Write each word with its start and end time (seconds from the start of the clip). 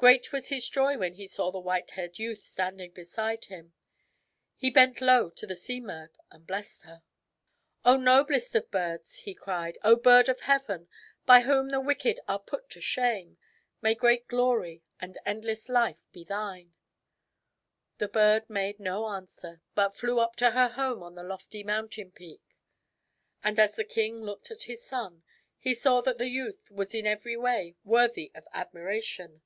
Great 0.00 0.32
was 0.32 0.48
his 0.48 0.68
joy 0.68 0.96
when 0.96 1.14
he 1.14 1.26
saw 1.26 1.50
the 1.50 1.58
white 1.58 1.90
haired 1.90 2.20
youth 2.20 2.40
standing 2.40 2.92
beside 2.92 3.46
him. 3.46 3.72
He 4.54 4.70
bent 4.70 5.00
low 5.00 5.28
to 5.30 5.44
the 5.44 5.56
Simurgh 5.56 6.16
and 6.30 6.46
blessed 6.46 6.82
her. 6.84 7.02
"O 7.84 7.96
noblest 7.96 8.54
of 8.54 8.70
birds!" 8.70 9.22
he 9.22 9.34
cried. 9.34 9.76
"O 9.82 9.96
bird 9.96 10.28
of 10.28 10.42
heaven, 10.42 10.86
by 11.26 11.40
whom 11.40 11.70
the 11.70 11.80
wicked 11.80 12.20
are 12.28 12.38
put 12.38 12.70
to 12.70 12.80
shame! 12.80 13.38
May 13.82 13.96
great 13.96 14.28
glory 14.28 14.84
and 15.00 15.18
endless 15.26 15.68
life 15.68 16.06
be 16.12 16.22
thine!" 16.22 16.74
The 17.98 18.06
bird 18.06 18.48
made 18.48 18.78
no 18.78 19.06
answer, 19.08 19.62
but 19.74 19.96
flew 19.96 20.20
up 20.20 20.36
to 20.36 20.52
her 20.52 20.68
home 20.68 21.02
on 21.02 21.16
the 21.16 21.24
lofty 21.24 21.64
mountain 21.64 22.12
peak. 22.12 22.54
And 23.42 23.58
as 23.58 23.74
the 23.74 23.82
king 23.82 24.22
looked 24.22 24.52
at 24.52 24.62
his 24.70 24.86
son, 24.86 25.24
he 25.58 25.74
saw 25.74 26.00
that 26.02 26.18
the 26.18 26.28
youth 26.28 26.70
was 26.70 26.94
in 26.94 27.04
every 27.04 27.36
way 27.36 27.74
worthy 27.82 28.30
of 28.36 28.46
admiration. 28.52 29.42